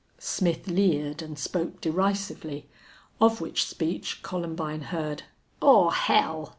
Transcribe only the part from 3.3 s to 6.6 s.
which speech Columbine heard, "Aw hell!"